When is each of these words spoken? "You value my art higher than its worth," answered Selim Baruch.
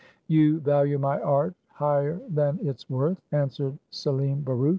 "You 0.35 0.59
value 0.61 0.97
my 0.97 1.19
art 1.21 1.53
higher 1.67 2.19
than 2.27 2.57
its 2.67 2.89
worth," 2.89 3.21
answered 3.31 3.77
Selim 3.91 4.41
Baruch. 4.41 4.69